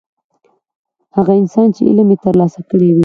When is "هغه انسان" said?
1.15-1.67